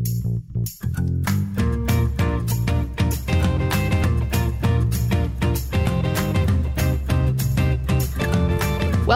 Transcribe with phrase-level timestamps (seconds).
[0.00, 1.89] あっ!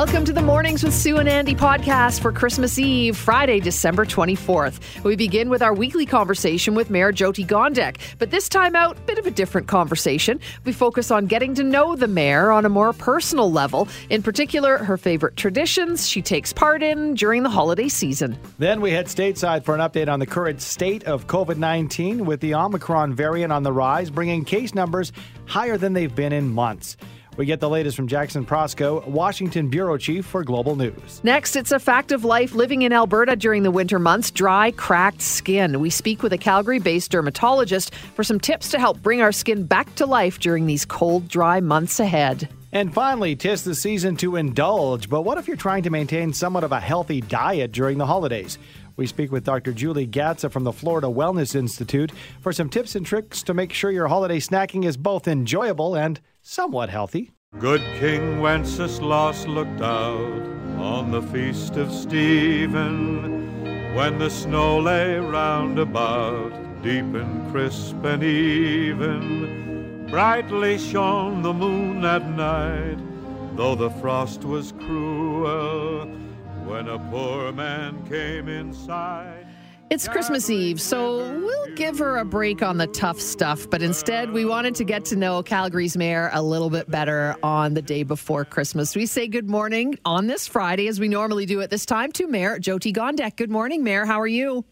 [0.05, 5.03] Welcome to the Mornings with Sue and Andy podcast for Christmas Eve, Friday, December 24th.
[5.03, 9.17] We begin with our weekly conversation with Mayor Jyoti Gondek, but this time out, bit
[9.17, 10.41] of a different conversation.
[10.67, 14.77] We focus on getting to know the mayor on a more personal level, in particular,
[14.77, 18.39] her favorite traditions she takes part in during the holiday season.
[18.59, 22.41] Then we head stateside for an update on the current state of COVID 19 with
[22.41, 25.13] the Omicron variant on the rise, bringing case numbers
[25.47, 26.99] higher than they've been in months.
[27.37, 31.21] We get the latest from Jackson Proskow, Washington Bureau Chief for Global News.
[31.25, 35.21] Next, it's a fact of life living in Alberta during the winter months dry, cracked
[35.21, 35.81] skin.
[35.81, 39.65] We speak with a Calgary based dermatologist for some tips to help bring our skin
[39.65, 42.49] back to life during these cold, dry months ahead.
[42.71, 45.09] And finally, tis the season to indulge.
[45.09, 48.59] But what if you're trying to maintain somewhat of a healthy diet during the holidays?
[48.97, 49.73] We speak with Dr.
[49.73, 53.91] Julie Gatza from the Florida Wellness Institute for some tips and tricks to make sure
[53.91, 57.31] your holiday snacking is both enjoyable and somewhat healthy.
[57.59, 60.43] Good King Wenceslas looked out
[60.77, 66.51] on the feast of Stephen when the snow lay round about,
[66.83, 70.09] deep and crisp and even.
[70.11, 72.99] Brightly shone the moon at night,
[73.57, 76.07] though the frost was cruel
[76.67, 79.44] when a poor man came inside.
[79.91, 83.69] It's Christmas Eve, so we'll give her a break on the tough stuff.
[83.69, 87.75] But instead, we wanted to get to know Calgary's mayor a little bit better on
[87.75, 88.97] the day before Christmas.
[88.97, 92.27] We say good morning on this Friday, as we normally do at this time, to
[92.27, 93.37] Mayor Jyoti Gondek.
[93.37, 94.07] Good morning, Mayor.
[94.07, 94.65] How are you?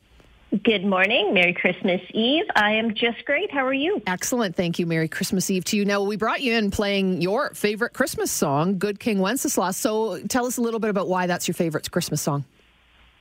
[0.65, 1.35] Good morning.
[1.35, 2.45] Merry Christmas Eve.
[2.57, 3.53] I am just great.
[3.53, 4.03] How are you?
[4.07, 4.57] Excellent.
[4.57, 4.87] Thank you.
[4.87, 5.85] Merry Christmas Eve to you.
[5.85, 9.77] Now, we brought you in playing your favorite Christmas song, Good King Wenceslas.
[9.77, 12.45] So tell us a little bit about why that's your favorite Christmas song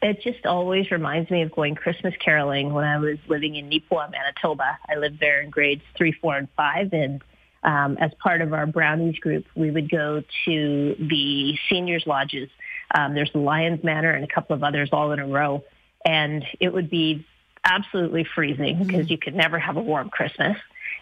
[0.02, 4.12] it just always reminds me of going Christmas caroling when I was living in Neepawa,
[4.12, 4.80] Manitoba.
[4.90, 6.92] I lived there in grades three, four, and five.
[6.92, 7.22] And
[7.64, 12.50] um, as part of our Brownies group, we would go to the seniors lodges.
[12.94, 15.64] Um, there's the Lions Manor and a couple of others all in a row.
[16.04, 17.26] And it would be
[17.64, 19.12] absolutely freezing because mm-hmm.
[19.12, 20.58] you could never have a warm Christmas.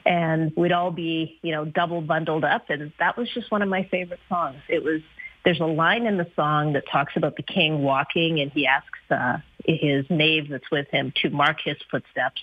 [0.05, 2.69] And we'd all be, you know, double bundled up.
[2.69, 4.57] And that was just one of my favorite songs.
[4.67, 5.01] It was
[5.45, 8.99] there's a line in the song that talks about the king walking and he asks
[9.09, 12.41] uh, his knave that's with him to mark his footsteps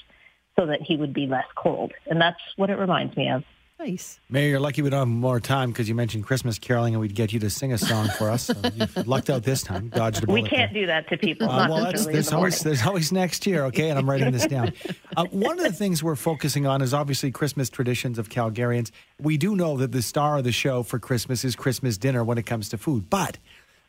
[0.58, 1.92] so that he would be less cold.
[2.06, 3.44] And that's what it reminds me of.
[3.78, 4.20] Nice.
[4.30, 7.14] Mayor, you're lucky we don't have more time because you mentioned Christmas caroling and we'd
[7.14, 8.44] get you to sing a song for us.
[8.44, 9.88] So you've lucked out this time.
[9.90, 10.42] Dodged a bullet.
[10.42, 10.82] We can't there.
[10.82, 11.50] do that to people.
[11.50, 13.90] Uh, well, that's, there's, always, there's always next year, okay?
[13.90, 14.72] And I'm writing this down.
[15.14, 18.90] Uh, one of the things we're focusing on is obviously Christmas traditions of Calgarians.
[19.20, 22.38] We do know that the star of the show for Christmas is Christmas dinner when
[22.38, 23.10] it comes to food.
[23.10, 23.38] But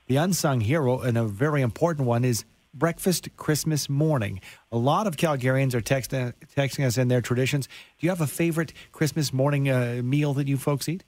[0.08, 4.42] the unsung hero and a very important one is breakfast Christmas morning.
[4.72, 7.68] A lot of Calgarians are texting, texting us in their traditions.
[7.68, 11.04] Do you have a favorite Christmas morning uh, meal that you folks eat?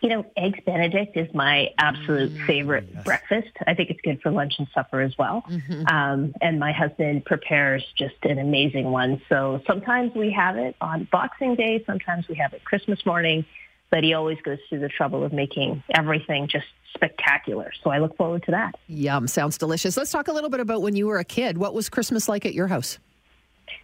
[0.00, 3.04] You know, eggs Benedict is my absolute mm, favorite yes.
[3.04, 3.50] breakfast.
[3.66, 5.44] I think it's good for lunch and supper as well.
[5.48, 5.86] Mm-hmm.
[5.88, 9.20] Um, and my husband prepares just an amazing one.
[9.28, 13.44] So sometimes we have it on Boxing Day, sometimes we have it Christmas morning,
[13.90, 17.72] but he always goes through the trouble of making everything just spectacular.
[17.82, 18.74] So I look forward to that.
[18.86, 19.96] Yum, sounds delicious.
[19.96, 21.58] Let's talk a little bit about when you were a kid.
[21.58, 22.98] What was Christmas like at your house?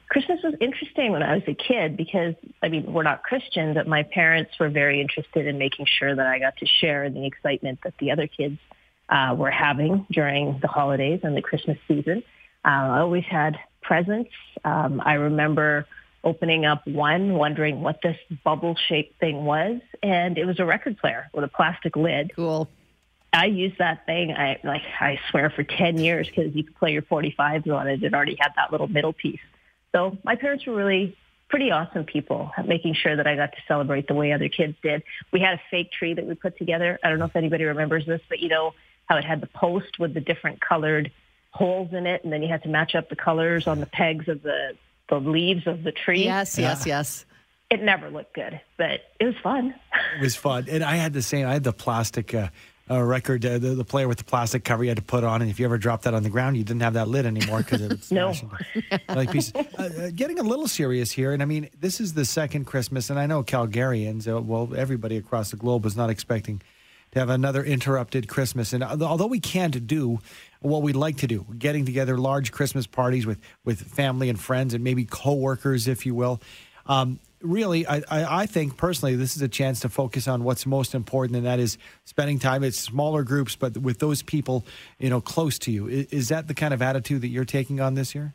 [0.09, 3.87] Christmas was interesting when I was a kid because, I mean, we're not Christian, but
[3.87, 7.27] my parents were very interested in making sure that I got to share in the
[7.27, 8.59] excitement that the other kids
[9.09, 12.23] uh, were having during the holidays and the Christmas season.
[12.65, 14.31] Uh, I always had presents.
[14.65, 15.87] Um, I remember
[16.25, 21.29] opening up one, wondering what this bubble-shaped thing was, and it was a record player
[21.33, 22.33] with a plastic lid.
[22.35, 22.69] Cool.
[23.33, 24.33] I used that thing.
[24.33, 28.03] I like I swear for ten years because you could play your 45s on it.
[28.03, 29.41] It already had that little middle piece.
[29.93, 31.17] So my parents were really
[31.49, 35.03] pretty awesome people, making sure that I got to celebrate the way other kids did.
[35.33, 36.99] We had a fake tree that we put together.
[37.03, 38.73] I don't know if anybody remembers this, but you know
[39.07, 41.13] how it had the post with the different colored
[41.51, 44.29] holes in it, and then you had to match up the colors on the pegs
[44.29, 44.77] of the
[45.09, 46.25] the leaves of the tree.
[46.25, 47.25] Yes, yes, yes.
[47.71, 49.75] It never looked good, but it was fun.
[50.19, 51.47] It was fun, and I had the same.
[51.47, 52.35] I had the plastic.
[52.35, 52.49] Uh,
[52.91, 55.41] uh, record, uh, the, the, player with the plastic cover you had to put on,
[55.41, 57.59] and if you ever dropped that on the ground, you didn't have that lid anymore
[57.59, 58.35] because it was no.
[59.09, 59.55] like pieces.
[59.55, 63.09] Uh, uh, getting a little serious here, and I mean, this is the second Christmas,
[63.09, 66.61] and I know Calgarians, uh, well, everybody across the globe was not expecting
[67.15, 70.21] to have another interrupted Christmas, and although we can't do
[70.61, 74.75] what we'd like to do, getting together large Christmas parties with with family and friends,
[74.75, 76.41] and maybe coworkers, if you will.
[76.87, 80.95] Um, really, I, I, think personally, this is a chance to focus on what's most
[80.95, 82.63] important, and that is spending time.
[82.63, 84.67] It's smaller groups, but with those people,
[84.99, 85.89] you know, close to you.
[85.89, 88.35] Is, is that the kind of attitude that you're taking on this year?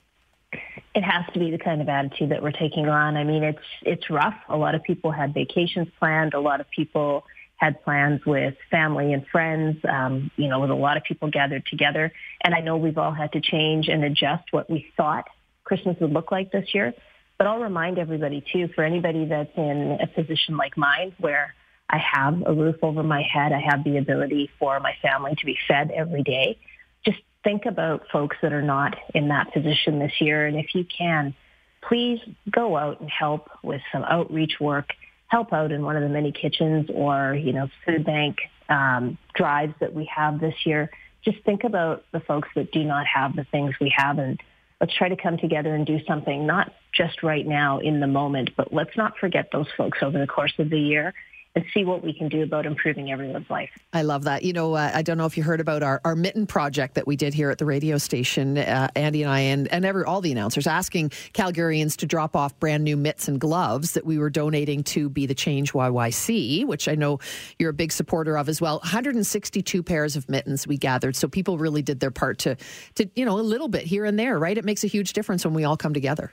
[0.96, 3.16] it has to be the kind of attitude that we're taking on.
[3.16, 4.36] I mean, it's it's rough.
[4.50, 6.34] A lot of people had vacations planned.
[6.34, 7.26] A lot of people
[7.60, 9.78] had plans with family and friends.
[9.88, 12.12] Um, you know, with a lot of people gathered together.
[12.42, 15.26] And I know we've all had to change and adjust what we thought
[15.66, 16.94] Christmas would look like this year.
[17.38, 21.54] But I'll remind everybody too, for anybody that's in a position like mine, where
[21.90, 25.46] I have a roof over my head, I have the ability for my family to
[25.46, 26.58] be fed every day
[27.06, 30.46] Just think about folks that are not in that position this year.
[30.48, 31.34] And if you can,
[31.82, 32.20] please
[32.50, 34.90] go out and help with some outreach work.
[35.30, 38.38] Help out in one of the many kitchens or, you know, food bank
[38.68, 40.92] um, drives that we have this year.
[41.24, 44.40] Just think about the folks that do not have the things we have and
[44.80, 48.52] let's try to come together and do something, not just right now in the moment,
[48.56, 51.14] but let's not forget those folks over the course of the year
[51.56, 53.72] and see what we can do about improving everyone's life.
[53.92, 54.44] I love that.
[54.44, 57.08] You know, uh, I don't know if you heard about our, our mitten project that
[57.08, 60.22] we did here at the radio station, uh, Andy and I, and, and every, all
[60.22, 64.30] the announcers asking Calgarians to drop off brand new mitts and gloves that we were
[64.30, 67.20] donating to Be the Change YYC, which I know
[67.58, 68.78] you're a big supporter of as well.
[68.80, 71.16] 162 pairs of mittens we gathered.
[71.16, 72.58] So people really did their part to,
[72.96, 74.58] to, you know, a little bit here and there, right?
[74.58, 76.32] It makes a huge difference when we all come together.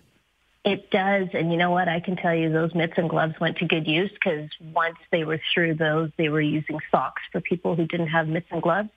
[0.67, 1.29] It does.
[1.33, 1.89] And you know what?
[1.89, 5.23] I can tell you those mitts and gloves went to good use because once they
[5.23, 8.89] were through those, they were using socks for people who didn't have mitts and gloves.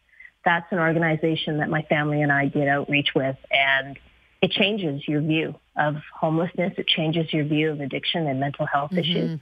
[0.44, 3.38] That's an organization that my family and I did outreach with.
[3.52, 4.00] And
[4.42, 6.74] it changes your view of homelessness.
[6.80, 9.00] It changes your view of addiction and mental health mm-hmm.
[9.02, 9.40] issues.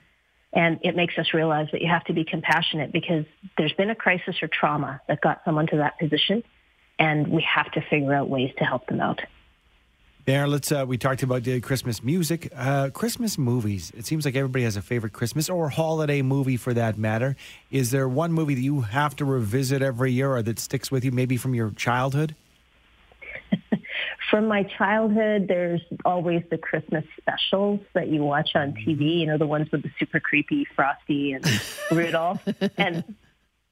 [0.52, 3.24] And it makes us realize that you have to be compassionate because
[3.58, 6.44] there's been a crisis or trauma that got someone to that position.
[7.00, 9.22] And we have to figure out ways to help them out.
[10.28, 10.74] There, let's.
[10.74, 13.94] Uh, we talked about the Christmas music, uh, Christmas movies.
[13.96, 17.38] It seems like everybody has a favorite Christmas or holiday movie for that matter.
[17.72, 21.06] Is there one movie that you have to revisit every year or that sticks with
[21.06, 22.36] you, maybe from your childhood?
[24.30, 29.22] from my childhood, there's always the Christmas specials that you watch on TV.
[29.22, 31.46] You know, the ones with the super creepy Frosty and
[31.90, 32.46] Rudolph.
[32.76, 33.16] and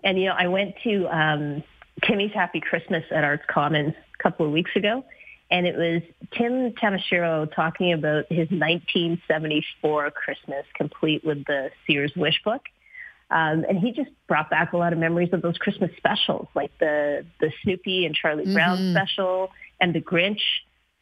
[0.06, 1.64] and you know, I went to um,
[2.08, 5.04] Timmy's Happy Christmas at Arts Commons a couple of weeks ago
[5.52, 6.02] and it was
[6.38, 12.64] Tim Tamashiro talking about his 1974 Christmas, complete with the Sears Wish Book.
[13.30, 16.72] Um, and he just brought back a lot of memories of those Christmas specials, like
[16.80, 18.54] the the Snoopy and Charlie mm-hmm.
[18.54, 19.50] Brown special
[19.80, 20.42] and the Grinch.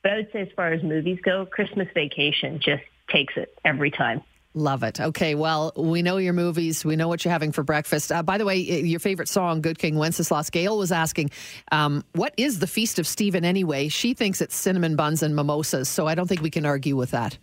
[0.02, 3.92] But I would say, as far as movies go, Christmas Vacation just takes it every
[3.92, 4.22] time.
[4.56, 5.02] Love it.
[5.02, 6.86] Okay, well, we know your movies.
[6.86, 8.12] We know what you're having for breakfast.
[8.12, 10.52] Uh, by the way, your favorite song, Good King Wenceslas.
[10.52, 11.32] Gail was asking,
[11.72, 13.88] um, what is the Feast of Stephen anyway?
[13.88, 17.12] She thinks it's cinnamon buns and mimosas, so I don't think we can argue with
[17.12, 17.38] that.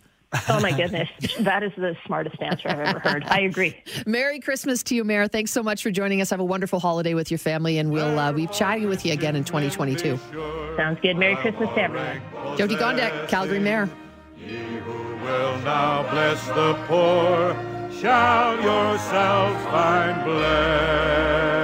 [0.47, 1.09] oh my goodness.
[1.41, 3.25] That is the smartest answer I've ever heard.
[3.27, 3.75] I agree.
[4.05, 5.27] Merry Christmas to you, Mayor.
[5.27, 6.29] Thanks so much for joining us.
[6.29, 9.35] Have a wonderful holiday with your family, and we'll uh, be chatting with you again
[9.35, 10.17] in 2022.
[10.77, 11.17] Sounds good.
[11.17, 12.21] Merry Christmas to everyone.
[12.55, 13.89] Jyoti Gondek, Calgary Mayor
[15.23, 17.55] will now bless the poor,
[17.99, 21.61] shall yourselves find blessing.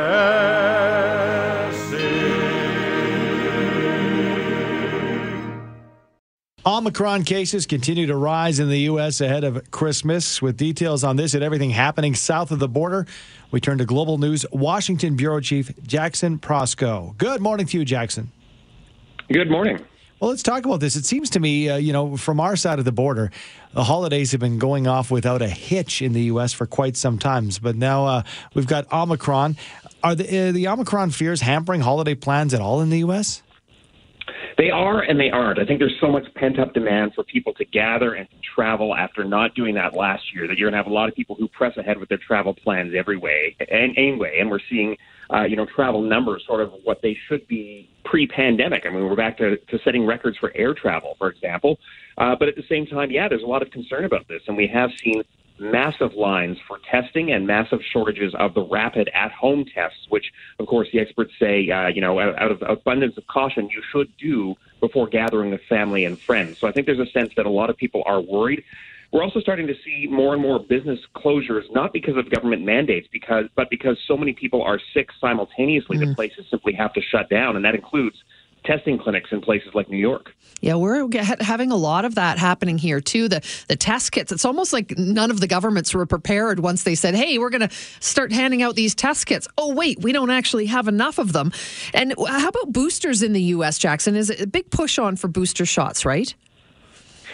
[6.65, 9.21] Omicron cases continue to rise in the U.S.
[9.21, 10.41] ahead of Christmas.
[10.41, 13.07] With details on this and everything happening south of the border,
[13.51, 17.17] we turn to Global News Washington Bureau Chief Jackson Proskow.
[17.17, 18.31] Good morning to you, Jackson.
[19.31, 19.79] Good morning.
[20.19, 20.95] Well, let's talk about this.
[20.95, 23.29] It seems to me, uh, you know, from our side of the border,
[23.73, 26.53] the holidays have been going off without a hitch in the U.S.
[26.53, 27.59] for quite some times.
[27.59, 28.23] But now uh,
[28.55, 29.57] we've got Omicron.
[30.03, 33.43] Are the, uh, the Omicron fears hampering holiday plans at all in the U.S.?
[34.57, 35.59] They are and they aren't.
[35.59, 38.95] I think there's so much pent up demand for people to gather and to travel
[38.95, 41.35] after not doing that last year that you're going to have a lot of people
[41.35, 44.37] who press ahead with their travel plans every way and anyway.
[44.39, 44.97] And we're seeing,
[45.33, 48.85] uh, you know, travel numbers sort of what they should be pre-pandemic.
[48.85, 51.79] I mean, we're back to, to setting records for air travel, for example.
[52.17, 54.55] Uh, but at the same time, yeah, there's a lot of concern about this, and
[54.55, 55.23] we have seen
[55.59, 60.87] massive lines for testing and massive shortages of the rapid at-home tests, which, of course,
[60.93, 64.55] the experts say, uh, you know, out, out of abundance of caution, you should do
[64.79, 66.59] before gathering with family and friends.
[66.59, 68.63] So I think there's a sense that a lot of people are worried.
[69.11, 73.07] We're also starting to see more and more business closures, not because of government mandates,
[73.11, 76.07] because but because so many people are sick simultaneously mm.
[76.07, 78.17] that places simply have to shut down, and that includes
[78.65, 80.33] testing clinics in places like New York.
[80.59, 81.07] Yeah, we're
[81.39, 83.27] having a lot of that happening here too.
[83.27, 84.31] The the test kits.
[84.31, 87.67] It's almost like none of the governments were prepared once they said, "Hey, we're going
[87.67, 91.31] to start handing out these test kits." Oh, wait, we don't actually have enough of
[91.31, 91.51] them.
[91.93, 93.77] And how about boosters in the U.S.
[93.77, 94.15] Jackson?
[94.15, 96.33] Is it a big push on for booster shots, right?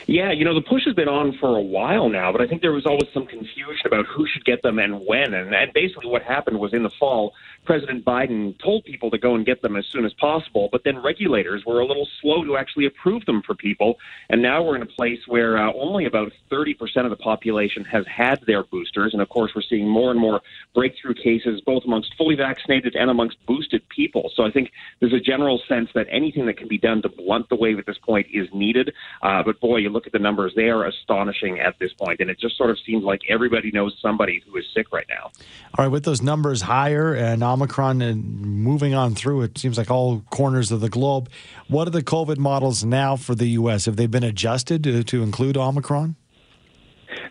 [0.06, 2.62] Yeah, you know, the push has been on for a while now, but I think
[2.62, 5.34] there was always some confusion about who should get them and when.
[5.34, 7.34] And, and basically, what happened was in the fall,
[7.64, 11.02] President Biden told people to go and get them as soon as possible, but then
[11.02, 13.96] regulators were a little slow to actually approve them for people.
[14.30, 18.06] And now we're in a place where uh, only about 30% of the population has
[18.06, 19.14] had their boosters.
[19.14, 20.42] And of course, we're seeing more and more
[20.76, 24.32] breakthrough cases, both amongst fully vaccinated and amongst boosted people.
[24.36, 27.48] So I think there's a general sense that anything that can be done to blunt
[27.48, 28.94] the wave at this point is needed.
[29.22, 32.30] Uh, but boy, you look at the numbers, they are astonishing at this point, and
[32.30, 35.32] it just sort of seems like everybody knows somebody who is sick right now.
[35.78, 39.90] All right, with those numbers higher and Omicron and moving on through, it seems like
[39.90, 41.30] all corners of the globe.
[41.68, 43.86] What are the COVID models now for the U.S.?
[43.86, 46.16] Have they been adjusted to, to include Omicron?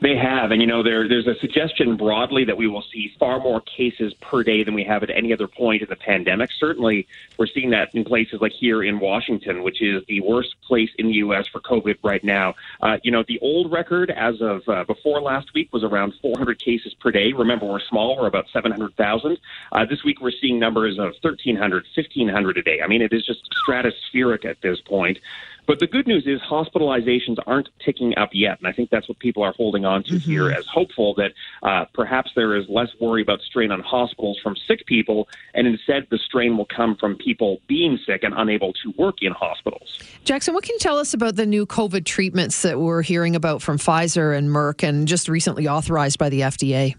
[0.01, 3.39] They have, and you know, there, there's a suggestion broadly that we will see far
[3.39, 6.51] more cases per day than we have at any other point in the pandemic.
[6.59, 7.07] Certainly,
[7.39, 11.07] we're seeing that in places like here in Washington, which is the worst place in
[11.07, 11.47] the U.S.
[11.47, 12.55] for COVID right now.
[12.81, 16.59] Uh, you know, the old record as of uh, before last week was around 400
[16.59, 17.33] cases per day.
[17.33, 19.39] Remember, we're small; we're about 700,000.
[19.71, 22.81] Uh, this week, we're seeing numbers of 1,300, 1,500 a day.
[22.83, 25.19] I mean, it is just stratospheric at this point.
[25.67, 28.59] But the good news is hospitalizations aren't ticking up yet.
[28.59, 30.31] And I think that's what people are holding on to mm-hmm.
[30.31, 34.57] here as hopeful that uh, perhaps there is less worry about strain on hospitals from
[34.57, 38.93] sick people, and instead the strain will come from people being sick and unable to
[38.99, 39.99] work in hospitals.
[40.25, 43.63] Jackson, what can you tell us about the new COVID treatments that we're hearing about
[43.63, 46.97] from Pfizer and Merck and just recently authorized by the FDA?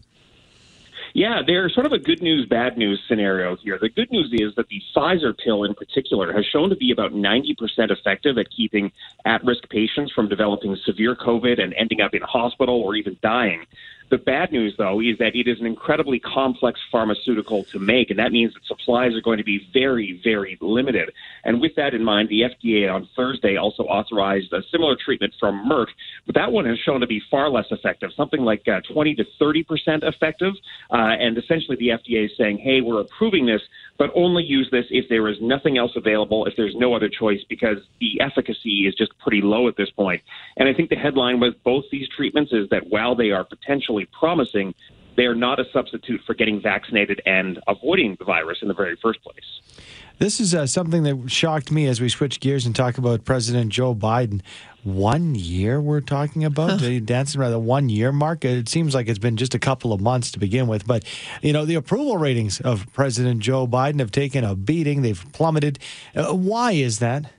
[1.16, 3.78] Yeah, they're sort of a good news, bad news scenario here.
[3.80, 7.14] The good news is that the Pfizer pill in particular has shown to be about
[7.14, 7.56] 90%
[7.92, 8.92] effective at keeping
[9.24, 13.64] at risk patients from developing severe COVID and ending up in hospital or even dying.
[14.10, 18.20] The bad news, though, is that it is an incredibly complex pharmaceutical to make, and
[18.20, 21.12] that means that supplies are going to be very, very limited.
[21.44, 25.68] And with that in mind, the FDA on Thursday also authorized a similar treatment from
[25.70, 25.88] Merck,
[26.26, 29.26] but that one has shown to be far less effective, something like uh, 20 to
[29.40, 30.54] 30 percent effective.
[30.92, 33.62] Uh, and essentially, the FDA is saying, "Hey, we're approving this,
[33.98, 37.42] but only use this if there is nothing else available, if there's no other choice,
[37.48, 40.22] because the efficacy is just pretty low at this point."
[40.58, 44.08] And I think the headline with both these treatments is that while they are potentially
[44.18, 44.74] promising,
[45.16, 48.96] they are not a substitute for getting vaccinated and avoiding the virus in the very
[48.96, 49.62] first place.
[50.20, 53.72] This is uh, something that shocked me as we switch gears and talk about President
[53.72, 54.42] Joe Biden.
[54.84, 57.00] One year we're talking about, huh.
[57.04, 58.46] dancing around the one year mark.
[58.46, 60.86] It seems like it's been just a couple of months to begin with.
[60.86, 61.04] But,
[61.42, 65.80] you know, the approval ratings of President Joe Biden have taken a beating, they've plummeted.
[66.16, 67.32] Uh, why is that?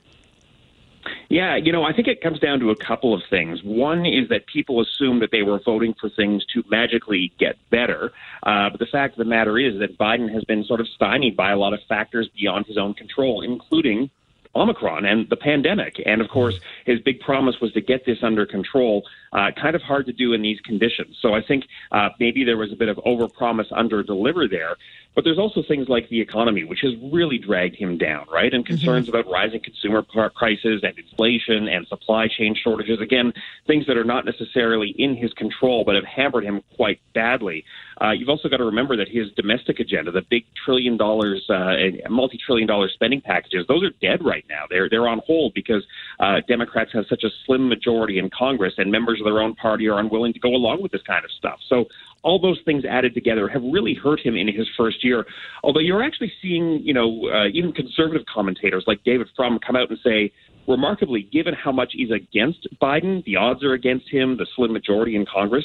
[1.28, 3.62] Yeah, you know, I think it comes down to a couple of things.
[3.62, 8.12] One is that people assume that they were voting for things to magically get better.
[8.42, 11.36] Uh, but the fact of the matter is that Biden has been sort of stymied
[11.36, 14.10] by a lot of factors beyond his own control, including
[14.56, 16.00] Omicron and the pandemic.
[16.06, 19.04] And of course, his big promise was to get this under control.
[19.32, 21.18] Uh, kind of hard to do in these conditions.
[21.20, 24.76] So I think uh, maybe there was a bit of overpromise, under deliver there.
[25.14, 28.52] But there's also things like the economy, which has really dragged him down, right?
[28.52, 29.16] And concerns mm-hmm.
[29.16, 33.00] about rising consumer prices and inflation and supply chain shortages.
[33.00, 33.32] Again,
[33.66, 37.64] things that are not necessarily in his control, but have hampered him quite badly.
[38.02, 41.76] Uh, you've also got to remember that his domestic agenda, the big trillion dollars, uh,
[42.10, 44.64] multi-trillion dollar spending packages, those are dead right now.
[44.68, 45.84] They're they're on hold because
[46.18, 49.88] uh, Democrats have such a slim majority in Congress, and members of their own party
[49.88, 51.60] are unwilling to go along with this kind of stuff.
[51.68, 51.86] So
[52.24, 55.24] all those things added together have really hurt him in his first year.
[55.62, 59.90] Although you're actually seeing, you know, uh, even conservative commentators like David Frum come out
[59.90, 60.32] and say,
[60.66, 65.14] remarkably, given how much he's against Biden, the odds are against him, the slim majority
[65.14, 65.64] in Congress,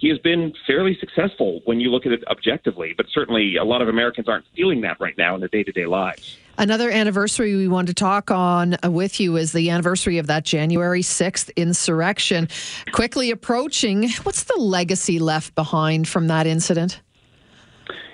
[0.00, 2.94] he has been fairly successful when you look at it objectively.
[2.96, 5.72] But certainly, a lot of Americans aren't feeling that right now in their day to
[5.72, 6.38] day lives.
[6.56, 10.44] Another anniversary we want to talk on uh, with you is the anniversary of that
[10.44, 12.48] January 6th insurrection.
[12.92, 17.00] Quickly approaching, what's the legacy left behind from that incident?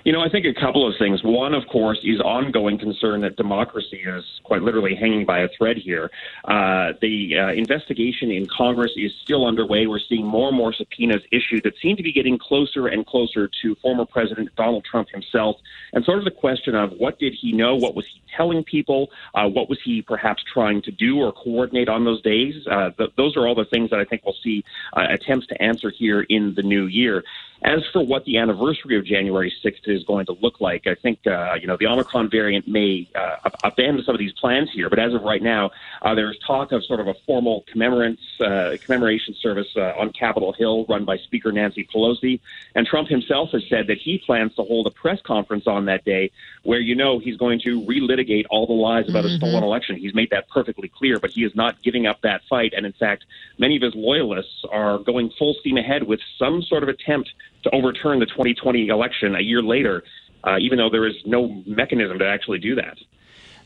[0.03, 1.23] You know, I think a couple of things.
[1.23, 5.77] One, of course, is ongoing concern that democracy is quite literally hanging by a thread
[5.77, 6.09] here.
[6.45, 9.85] Uh, the uh, investigation in Congress is still underway.
[9.87, 13.49] We're seeing more and more subpoenas issued that seem to be getting closer and closer
[13.61, 15.57] to former President Donald Trump himself.
[15.93, 17.75] And sort of the question of what did he know?
[17.75, 19.09] What was he telling people?
[19.33, 22.65] Uh, what was he perhaps trying to do or coordinate on those days?
[22.67, 25.61] Uh, th- those are all the things that I think we'll see uh, attempts to
[25.61, 27.23] answer here in the new year.
[27.63, 31.25] As for what the anniversary of January 6th is going to look like, I think,
[31.25, 34.89] uh, you know, the Omicron variant may uh, upend some of these plans here.
[34.89, 35.71] But as of right now,
[36.03, 40.53] uh, there's talk of sort of a formal commemorance, uh, commemoration service uh, on Capitol
[40.53, 42.39] Hill run by Speaker Nancy Pelosi.
[42.75, 46.05] And Trump himself has said that he plans to hold a press conference on that
[46.05, 49.35] day where, you know, he's going to relitigate all the lies about mm-hmm.
[49.35, 49.97] a stolen election.
[49.97, 52.73] He's made that perfectly clear, but he is not giving up that fight.
[52.75, 53.25] And in fact,
[53.57, 57.31] many of his loyalists are going full steam ahead with some sort of attempt
[57.63, 60.03] to overturn the 2020 election a year later,
[60.43, 62.97] uh, even though there is no mechanism to actually do that.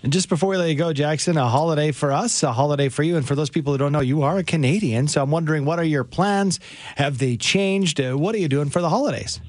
[0.03, 3.03] And just before we let you go, Jackson, a holiday for us, a holiday for
[3.03, 3.17] you.
[3.17, 5.07] And for those people who don't know, you are a Canadian.
[5.07, 6.59] So I'm wondering, what are your plans?
[6.95, 8.01] Have they changed?
[8.01, 9.39] Uh, what are you doing for the holidays?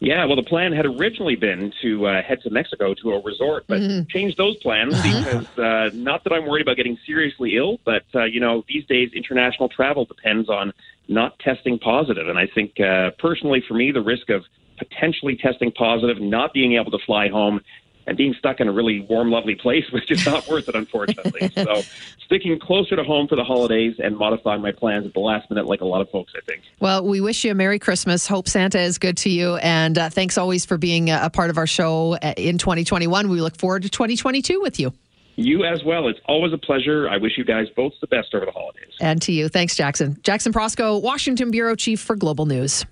[0.00, 3.64] Yeah, well, the plan had originally been to uh, head to Mexico to a resort,
[3.66, 4.06] but mm-hmm.
[4.08, 5.40] changed those plans uh-huh.
[5.40, 8.84] because uh, not that I'm worried about getting seriously ill, but uh, you know, these
[8.86, 10.72] days international travel depends on
[11.08, 14.44] not testing positive, and I think uh, personally for me, the risk of
[14.78, 17.60] potentially testing positive, not being able to fly home,
[18.06, 21.48] and being stuck in a really warm, lovely place was just not worth it, unfortunately.
[21.54, 21.82] so,
[22.24, 25.66] sticking closer to home for the holidays and modifying my plans at the last minute,
[25.66, 26.62] like a lot of folks, I think.
[26.80, 28.26] Well, we wish you a Merry Christmas.
[28.26, 29.56] Hope Santa is good to you.
[29.56, 33.28] And uh, thanks always for being a part of our show uh, in 2021.
[33.28, 34.92] We look forward to 2022 with you.
[35.36, 36.08] You as well.
[36.08, 37.08] It's always a pleasure.
[37.08, 38.92] I wish you guys both the best over the holidays.
[39.00, 39.48] And to you.
[39.48, 40.18] Thanks, Jackson.
[40.22, 42.84] Jackson Proskow, Washington Bureau Chief for Global News.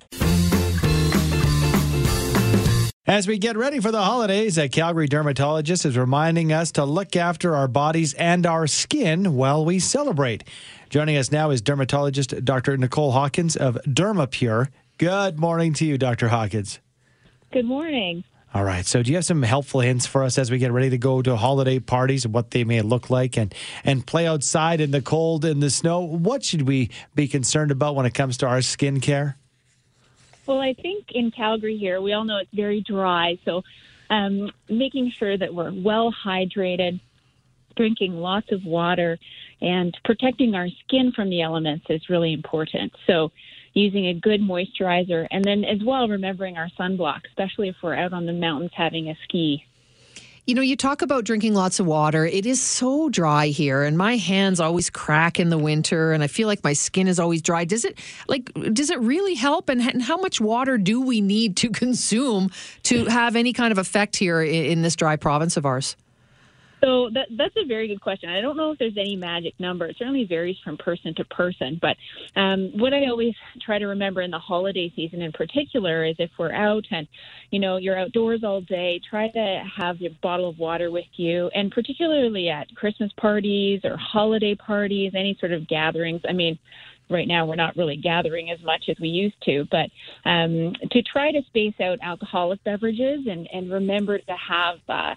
[3.04, 7.16] As we get ready for the holidays, a Calgary dermatologist is reminding us to look
[7.16, 10.44] after our bodies and our skin while we celebrate.
[10.88, 12.76] Joining us now is dermatologist Dr.
[12.76, 14.68] Nicole Hawkins of Dermapure.
[14.98, 16.28] Good morning to you, Dr.
[16.28, 16.78] Hawkins.
[17.52, 18.22] Good morning.
[18.54, 18.84] All right.
[18.84, 21.22] So, do you have some helpful hints for us as we get ready to go
[21.22, 25.00] to holiday parties and what they may look like and, and play outside in the
[25.00, 26.00] cold and the snow?
[26.00, 29.36] What should we be concerned about when it comes to our skincare?
[30.44, 33.38] Well, I think in Calgary here, we all know it's very dry.
[33.46, 33.62] So,
[34.10, 37.00] um, making sure that we're well hydrated,
[37.74, 39.18] drinking lots of water,
[39.62, 42.92] and protecting our skin from the elements is really important.
[43.06, 43.32] So,
[43.74, 48.12] using a good moisturizer, and then as well remembering our sunblock, especially if we're out
[48.12, 49.64] on the mountains having a ski.
[50.46, 52.26] You know, you talk about drinking lots of water.
[52.26, 56.26] It is so dry here, and my hands always crack in the winter, and I
[56.26, 57.64] feel like my skin is always dry.
[57.64, 58.52] Does it like?
[58.72, 59.68] Does it really help?
[59.68, 62.50] And, and how much water do we need to consume
[62.84, 65.96] to have any kind of effect here in, in this dry province of ours?
[66.82, 68.28] So that, that's a very good question.
[68.28, 69.86] I don't know if there's any magic number.
[69.86, 71.78] It certainly varies from person to person.
[71.80, 71.96] But
[72.34, 73.34] um, what I always
[73.64, 77.06] try to remember in the holiday season in particular is if we're out and,
[77.50, 81.50] you know, you're outdoors all day, try to have your bottle of water with you.
[81.54, 86.22] And particularly at Christmas parties or holiday parties, any sort of gatherings.
[86.28, 86.58] I mean,
[87.12, 89.88] right now we're not really gathering as much as we used to, but
[90.28, 95.14] um, to try to space out alcoholic beverages and, and remember to have uh,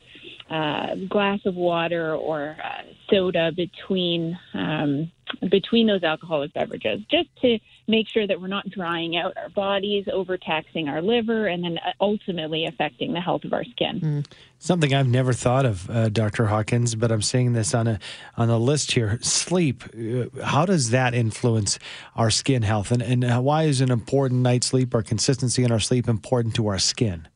[0.50, 5.12] a glass of water or uh, soda between um,
[5.50, 10.06] between those alcoholic beverages, just to make sure that we're not drying out our bodies,
[10.12, 14.00] overtaxing our liver, and then uh, ultimately affecting the health of our skin.
[14.02, 14.26] Mm.
[14.60, 16.46] Something I've never thought of, uh, Dr.
[16.46, 18.00] Hawkins, but I'm seeing this on a
[18.38, 19.20] on a list here.
[19.22, 19.84] Sleep.
[19.94, 21.78] Uh, how does that influence
[22.16, 25.72] our skin health, and and uh, why is an important night's sleep or consistency in
[25.72, 27.28] our sleep important to our skin?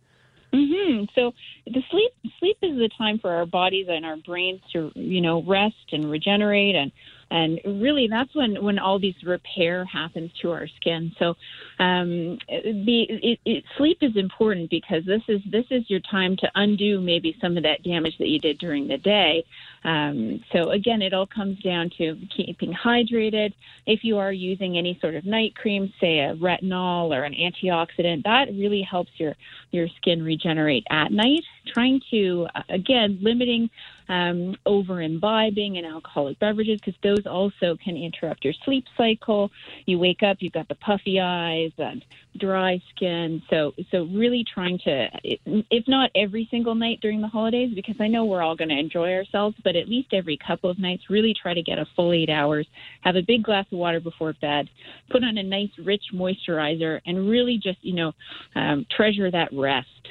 [0.53, 1.05] Mm-hmm.
[1.13, 1.33] So
[1.65, 5.43] the sleep sleep is the time for our bodies and our brains to you know
[5.43, 6.91] rest and regenerate and
[7.31, 11.11] and really that's when when all these repair happens to our skin.
[11.19, 11.35] So
[11.79, 16.99] um it, it, sleep is important because this is this is your time to undo
[17.01, 19.45] maybe some of that damage that you did during the day.
[19.83, 23.53] Um, so again it all comes down to keeping hydrated.
[23.85, 28.23] If you are using any sort of night cream say a retinol or an antioxidant
[28.23, 29.35] that really helps your
[29.71, 31.43] your skin regenerate at night.
[31.67, 33.69] Trying to uh, again limiting
[34.09, 39.51] um, over imbibing and alcoholic beverages because those also can interrupt your sleep cycle.
[39.85, 42.03] You wake up, you've got the puffy eyes and
[42.37, 43.41] dry skin.
[43.49, 48.07] So, so really trying to, if not every single night during the holidays, because I
[48.07, 51.35] know we're all going to enjoy ourselves, but at least every couple of nights, really
[51.39, 52.67] try to get a full eight hours.
[53.01, 54.69] Have a big glass of water before bed.
[55.09, 58.13] Put on a nice, rich moisturizer, and really just you know
[58.55, 60.09] um, treasure that rest.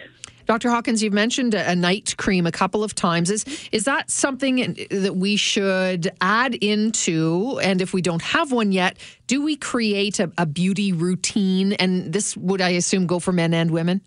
[0.49, 0.71] Dr.
[0.71, 3.31] Hawkins, you've mentioned a night cream a couple of times.
[3.31, 7.61] Is is that something that we should add into?
[7.63, 11.75] And if we don't have one yet, do we create a, a beauty routine?
[11.75, 14.01] And this would, I assume, go for men and women?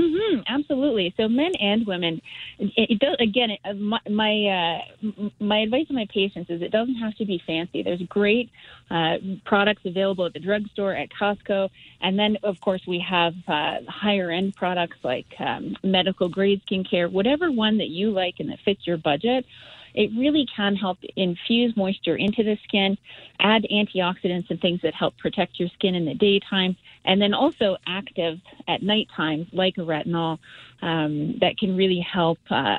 [0.00, 1.12] Mm-hmm, absolutely.
[1.16, 2.22] So men and women,
[2.58, 6.72] it, it does, again, it, my my, uh, my advice to my patients is it
[6.72, 7.82] doesn't have to be fancy.
[7.82, 8.50] There's great
[8.90, 11.68] uh, products available at the drugstore, at Costco,
[12.00, 17.10] and then of course we have uh, higher end products like um, medical grade skincare,
[17.12, 19.44] whatever one that you like and that fits your budget
[19.94, 22.96] it really can help infuse moisture into the skin,
[23.40, 27.76] add antioxidants and things that help protect your skin in the daytime, and then also
[27.86, 30.38] active at nighttime, like a retinol,
[30.82, 32.78] um, that can really help uh,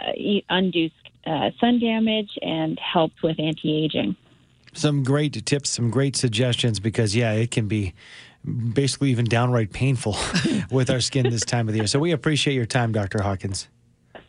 [0.50, 0.89] undo
[1.26, 4.15] uh, sun damage and help with anti aging.
[4.74, 7.93] Some great tips, some great suggestions because, yeah, it can be
[8.74, 10.15] basically even downright painful
[10.71, 11.88] with our skin this time of the year.
[11.88, 13.21] So we appreciate your time, Dr.
[13.21, 13.67] Hawkins.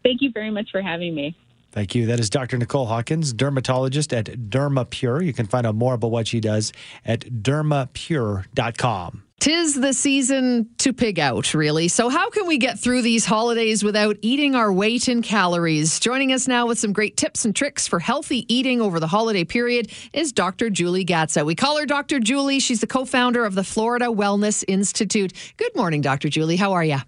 [0.03, 1.37] Thank you very much for having me.
[1.73, 2.07] Thank you.
[2.07, 2.59] That is Dr.
[2.59, 5.25] Nicole Hawkins, dermatologist at DermaPure.
[5.25, 6.71] You can find out more about what she does
[7.05, 9.23] at dermapure.com.
[9.41, 11.89] Tis the season to pig out, really.
[11.89, 15.99] So, how can we get through these holidays without eating our weight in calories?
[15.99, 19.43] Joining us now with some great tips and tricks for healthy eating over the holiday
[19.43, 20.71] period is Dr.
[20.71, 21.45] Julie Gatza.
[21.45, 22.21] We call her Dr.
[22.21, 22.61] Julie.
[22.61, 25.33] She's the co founder of the Florida Wellness Institute.
[25.57, 26.29] Good morning, Dr.
[26.29, 26.57] Julie.
[26.57, 26.99] How are you?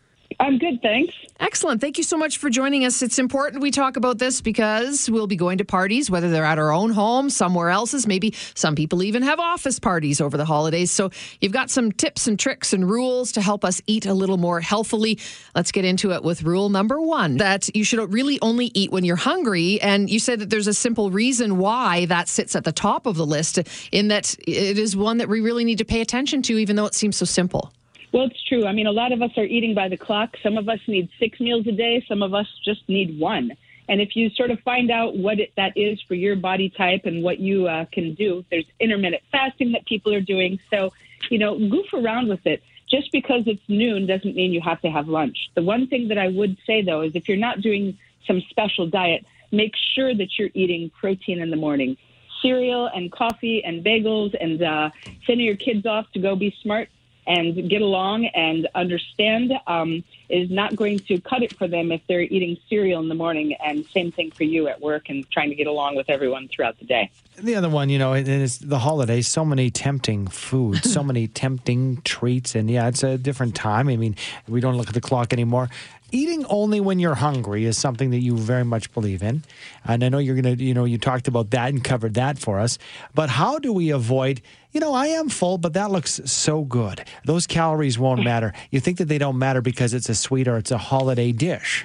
[0.40, 1.14] I'm good, thanks.
[1.40, 1.80] Excellent.
[1.80, 3.02] Thank you so much for joining us.
[3.02, 6.58] It's important we talk about this because we'll be going to parties, whether they're at
[6.58, 8.06] our own home, somewhere else's.
[8.06, 10.90] Maybe some people even have office parties over the holidays.
[10.90, 14.36] So you've got some tips and tricks and rules to help us eat a little
[14.36, 15.18] more healthily.
[15.54, 19.04] Let's get into it with rule number one that you should really only eat when
[19.04, 19.80] you're hungry.
[19.80, 23.16] And you said that there's a simple reason why that sits at the top of
[23.16, 23.58] the list,
[23.92, 26.86] in that it is one that we really need to pay attention to, even though
[26.86, 27.72] it seems so simple.
[28.14, 28.64] Well, it's true.
[28.64, 30.36] I mean, a lot of us are eating by the clock.
[30.40, 32.00] Some of us need six meals a day.
[32.06, 33.50] Some of us just need one.
[33.88, 37.06] And if you sort of find out what it, that is for your body type
[37.06, 40.60] and what you uh, can do, there's intermittent fasting that people are doing.
[40.70, 40.92] So,
[41.28, 42.62] you know, goof around with it.
[42.88, 45.50] Just because it's noon doesn't mean you have to have lunch.
[45.56, 47.98] The one thing that I would say, though, is if you're not doing
[48.28, 51.96] some special diet, make sure that you're eating protein in the morning.
[52.42, 54.90] Cereal and coffee and bagels and uh,
[55.26, 56.88] sending your kids off to go be smart
[57.26, 62.00] and get along and understand um, is not going to cut it for them if
[62.08, 63.54] they're eating cereal in the morning.
[63.64, 66.78] And same thing for you at work and trying to get along with everyone throughout
[66.78, 67.10] the day.
[67.36, 69.26] The other one, you know, it is the holidays.
[69.26, 73.88] So many tempting foods, so many tempting treats, and yeah, it's a different time.
[73.88, 75.68] I mean, we don't look at the clock anymore
[76.14, 79.42] eating only when you're hungry is something that you very much believe in.
[79.84, 82.38] And I know you're going to, you know, you talked about that and covered that
[82.38, 82.78] for us.
[83.14, 87.04] But how do we avoid, you know, I am full, but that looks so good.
[87.24, 88.52] Those calories won't matter.
[88.70, 91.84] You think that they don't matter because it's a sweet or it's a holiday dish.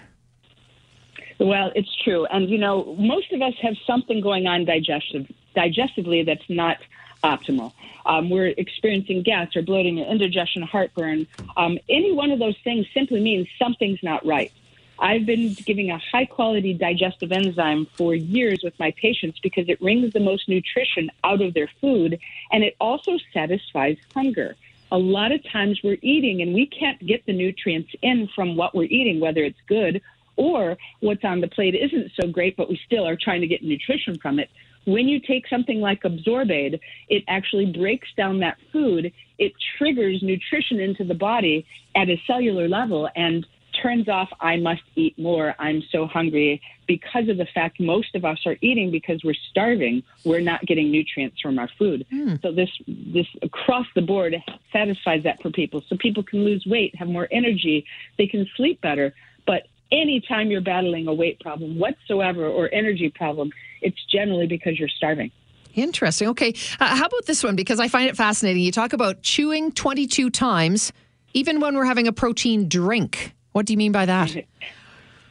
[1.40, 2.26] Well, it's true.
[2.28, 6.78] And, you know, most of us have something going on digestive, digestively that's not
[7.24, 7.74] optimal.
[8.06, 11.28] Um, we're experiencing gas or bloating or indigestion, heartburn.
[11.58, 14.52] Um, any one of those things simply means something's not right.
[15.02, 19.82] I've been giving a high quality digestive enzyme for years with my patients because it
[19.82, 22.20] wrings the most nutrition out of their food
[22.52, 24.56] and it also satisfies hunger.
[24.92, 28.76] A lot of times we're eating and we can't get the nutrients in from what
[28.76, 30.02] we're eating, whether it's good
[30.36, 33.64] or what's on the plate isn't so great, but we still are trying to get
[33.64, 34.50] nutrition from it.
[34.90, 39.12] When you take something like Absorbaid, it actually breaks down that food.
[39.38, 43.46] It triggers nutrition into the body at a cellular level and
[43.82, 45.56] turns off I must eat more.
[45.60, 50.02] I'm so hungry because of the fact most of us are eating because we're starving.
[50.26, 52.06] We're not getting nutrients from our food.
[52.12, 52.42] Mm.
[52.42, 54.36] So this this across the board
[54.74, 55.84] satisfies that for people.
[55.88, 57.86] So people can lose weight, have more energy,
[58.18, 59.14] they can sleep better.
[59.46, 64.90] But anytime you're battling a weight problem whatsoever or energy problem, it's generally because you're
[64.90, 65.32] starving.
[65.76, 66.28] Interesting.
[66.30, 66.54] Okay.
[66.80, 67.56] Uh, how about this one?
[67.56, 68.64] Because I find it fascinating.
[68.64, 70.92] You talk about chewing 22 times,
[71.34, 73.36] even when we're having a protein drink.
[73.52, 74.36] What do you mean by that?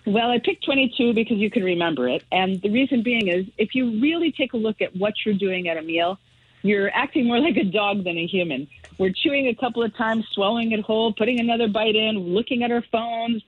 [0.06, 2.24] Well, I picked 22 because you can remember it.
[2.32, 5.68] And the reason being is if you really take a look at what you're doing
[5.68, 6.18] at a meal,
[6.62, 8.66] you're acting more like a dog than a human.
[8.96, 12.70] We're chewing a couple of times, swallowing it whole, putting another bite in, looking at
[12.70, 13.42] our phones,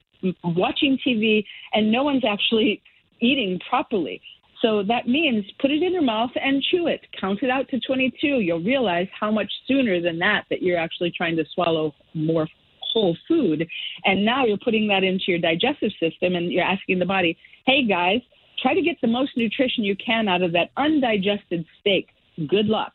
[0.45, 2.83] watching TV, and no one's actually
[3.21, 4.21] eating properly.
[4.63, 7.01] So that means put it in your mouth and chew it.
[7.19, 8.41] Count it out to 22.
[8.41, 12.47] You'll realize how much sooner than that that you're actually trying to swallow more
[12.93, 13.67] whole food.
[14.05, 17.87] And now you're putting that into your digestive system and you're asking the body, hey
[17.87, 18.21] guys,
[18.61, 22.09] try to get the most nutrition you can out of that undigested steak.
[22.49, 22.93] Good luck.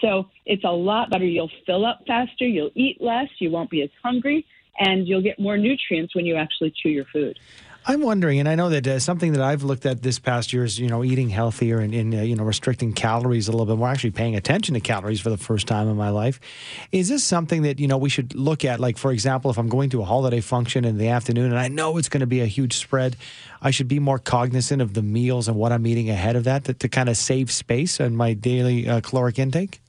[0.00, 1.24] So it's a lot better.
[1.24, 4.46] You'll fill up faster, you'll eat less, you won't be as hungry,
[4.78, 7.38] and you'll get more nutrients when you actually chew your food.
[7.90, 10.62] I'm wondering, and I know that uh, something that I've looked at this past year
[10.62, 13.78] is, you know, eating healthier and, and uh, you know, restricting calories a little bit
[13.78, 16.38] more, actually paying attention to calories for the first time in my life.
[16.92, 18.78] Is this something that, you know, we should look at?
[18.78, 21.68] Like, for example, if I'm going to a holiday function in the afternoon and I
[21.68, 23.16] know it's going to be a huge spread,
[23.62, 26.64] I should be more cognizant of the meals and what I'm eating ahead of that
[26.64, 29.80] to, to kind of save space on my daily uh, caloric intake?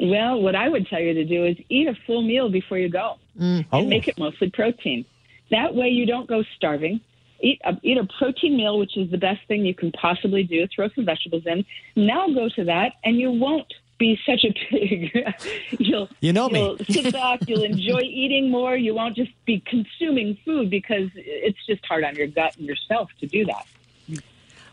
[0.00, 2.88] Well, what I would tell you to do is eat a full meal before you
[2.88, 3.84] go and Oh.
[3.84, 5.04] make it mostly protein.
[5.52, 7.00] That way you don't go starving.
[7.40, 10.66] Eat a, eat a protein meal, which is the best thing you can possibly do.
[10.74, 11.64] Throw some vegetables in.
[11.96, 15.12] Now go to that, and you won't be such a pig.
[15.78, 16.60] you'll You know me.
[16.60, 17.40] you'll sit back.
[17.48, 18.76] You'll enjoy eating more.
[18.76, 23.10] You won't just be consuming food because it's just hard on your gut and yourself
[23.20, 23.66] to do that.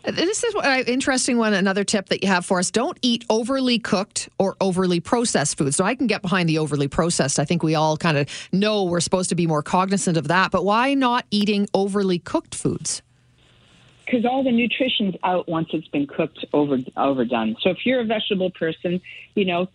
[0.04, 1.52] This is an interesting one.
[1.52, 5.74] Another tip that you have for us: don't eat overly cooked or overly processed food.
[5.74, 7.38] So I can get behind the overly processed.
[7.38, 10.50] I think we all kind of know we're supposed to be more cognizant of that.
[10.50, 13.02] But why not eating overly cooked foods?
[14.10, 17.56] because all the nutrition's out once it's been cooked over overdone.
[17.60, 19.00] So if you're a vegetable person,
[19.34, 19.68] you know,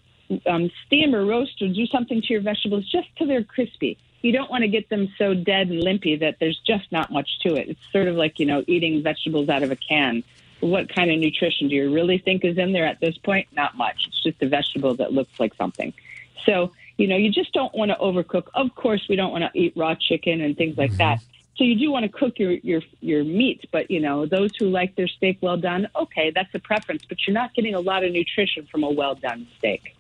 [0.46, 3.98] um, steam or roast or do something to your vegetables just till they're crispy.
[4.26, 7.38] You don't want to get them so dead and limpy that there's just not much
[7.42, 7.70] to it.
[7.70, 10.24] It's sort of like you know eating vegetables out of a can.
[10.62, 13.48] What kind of nutrition do you really think is in there at this point?
[13.52, 14.08] Not much.
[14.08, 15.94] It's just a vegetable that looks like something.
[16.44, 18.48] So you know you just don't want to overcook.
[18.56, 20.98] Of course, we don't want to eat raw chicken and things like mm-hmm.
[20.98, 21.20] that.
[21.58, 24.70] So you do want to cook your your your meat, but you know those who
[24.70, 27.06] like their steak well done, okay, that's a preference.
[27.08, 29.95] But you're not getting a lot of nutrition from a well done steak.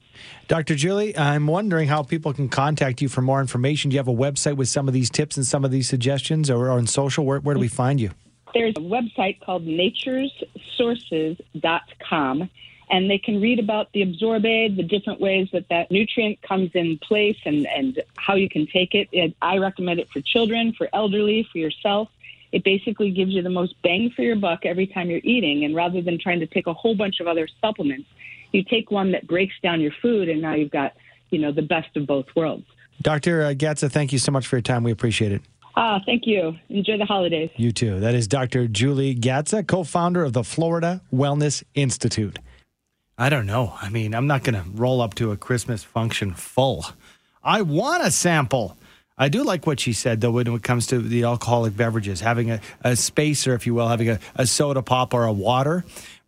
[0.47, 0.75] Dr.
[0.75, 3.89] Julie, I'm wondering how people can contact you for more information.
[3.89, 6.49] Do you have a website with some of these tips and some of these suggestions
[6.49, 7.25] or, on social?
[7.25, 8.12] Where, where do we find you?
[8.54, 12.49] There's a website called naturesources.com,
[12.89, 16.97] and they can read about the Absorbaid, the different ways that that nutrient comes in
[16.99, 19.10] place, and, and how you can take it.
[19.12, 19.36] it.
[19.41, 22.08] I recommend it for children, for elderly, for yourself.
[22.54, 25.75] It basically gives you the most bang for your buck every time you're eating, and
[25.75, 28.08] rather than trying to take a whole bunch of other supplements,
[28.56, 30.94] you take one that breaks down your food, and now you've got
[31.30, 32.65] you know the best of both worlds.
[33.02, 33.44] Dr.
[33.44, 34.84] uh, Gatza, thank you so much for your time.
[34.84, 35.41] We appreciate it.
[35.76, 36.56] Ah, thank you.
[36.70, 37.50] Enjoy the holidays.
[37.58, 38.00] You too.
[38.00, 38.68] That is Dr.
[38.68, 42.39] Julie Gatza, co founder of the Florida Wellness Institute.
[43.18, 43.74] I don't know.
[43.82, 46.86] I mean, I'm not going to roll up to a Christmas function full.
[47.44, 48.78] I want a sample.
[49.18, 52.52] I do like what she said, though, when it comes to the alcoholic beverages, having
[52.52, 55.86] a, a spacer, if you will, having a, a soda pop or a water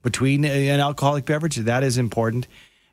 [0.07, 1.57] between an alcoholic beverage.
[1.57, 2.47] That is important.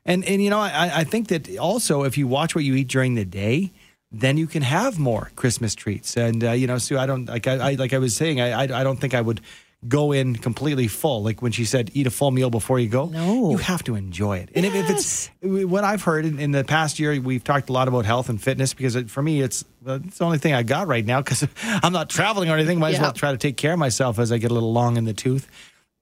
[0.05, 2.89] And, and you know, I, I think that also if you watch what you eat
[2.89, 3.71] during the day,
[4.11, 6.17] then you can have more Christmas treats.
[6.17, 8.51] And uh, you know, Sue, I don't like I, I like I was saying, I,
[8.51, 9.39] I I don't think I would
[9.87, 11.23] go in completely full.
[11.23, 13.05] Like when she said, eat a full meal before you go.
[13.05, 13.51] No.
[13.51, 14.49] you have to enjoy it.
[14.55, 17.73] And if, if it's what I've heard in, in the past year, we've talked a
[17.73, 20.63] lot about health and fitness because it, for me, it's it's the only thing I
[20.63, 22.77] got right now because I'm not traveling or anything.
[22.79, 24.97] Might as well try to take care of myself as I get a little long
[24.97, 25.47] in the tooth.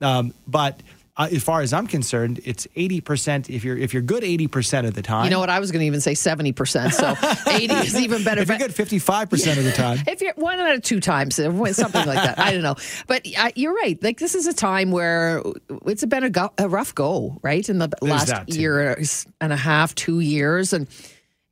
[0.01, 0.81] Um, but
[1.15, 3.49] uh, as far as I'm concerned, it's 80%.
[3.49, 5.49] If you're if you're good 80% of the time, You know what?
[5.51, 6.91] I was going to even say 70%.
[6.91, 8.41] So 80 is even better.
[8.41, 9.99] if you're good 55% of the time.
[10.07, 12.39] If you're one out of two times, uh, something like that.
[12.39, 12.75] I don't know.
[13.07, 14.01] But uh, you're right.
[14.01, 15.43] Like, this is a time where
[15.85, 17.67] it's been a, go- a rough go, right?
[17.69, 18.97] In the last that, year
[19.39, 20.73] and a half, two years.
[20.73, 20.87] And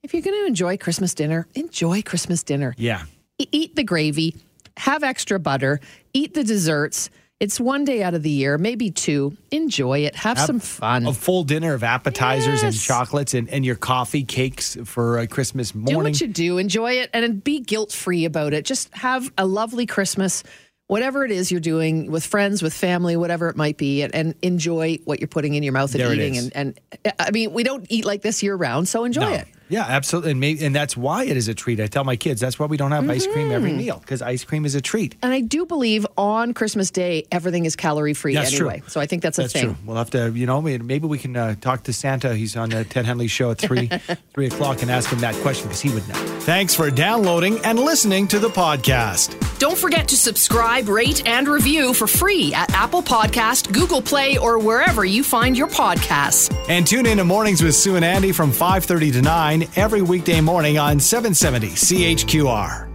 [0.02, 2.74] if you're going to enjoy Christmas dinner, enjoy Christmas dinner.
[2.78, 3.04] Yeah.
[3.38, 4.36] E- Eat the gravy,
[4.78, 5.80] have extra butter,
[6.14, 7.12] eat the desserts.
[7.42, 9.36] It's one day out of the year, maybe two.
[9.50, 10.16] Enjoy it.
[10.16, 11.08] Have some fun.
[11.08, 15.74] a full dinner of appetizers and chocolates and, and your coffee cakes for uh, Christmas
[15.74, 15.96] morning.
[15.96, 18.64] do what you do, enjoy it, and be guilt free about it.
[18.64, 20.44] Just have a lovely Christmas,
[20.86, 24.36] whatever it is you're doing with friends, with family, whatever it might be, and, and
[24.44, 26.38] enjoy what you're putting in your mouth and There eating.
[26.38, 29.34] And, and I mean, we don't eat like this year round, so enjoy No.
[29.34, 29.48] it.
[29.72, 30.32] Yeah, absolutely.
[30.32, 31.80] And, maybe, and that's why it is a treat.
[31.80, 33.52] I tell my kids that's why we don't have ice cream Mm-hmm.
[33.56, 35.16] every meal because ice cream is a treat.
[35.24, 38.70] And I do believe on Christmas Day, everything is calorie free That's true.
[38.70, 38.84] anyway.
[38.88, 39.46] So I think that's a thing.
[39.46, 39.64] That's thing.
[39.76, 39.76] true.
[39.88, 42.36] We'll have to, you know, maybe maybe we can uh, talk to Santa.
[42.36, 43.88] He's on the Ted Henley show at three
[44.34, 46.16] three o'clock and ask him that question because he would know.
[46.42, 49.38] Thanks for downloading and listening to the podcast.
[49.60, 54.58] Don't forget to subscribe, rate, and review for free at Apple Podcast, Google Play, or
[54.60, 56.54] wherever you find your podcasts.
[56.68, 60.42] And tune in to Mornings with Sue and Andy from 5:30 to 9 every weekday
[60.42, 62.91] morning on 770 CHQR.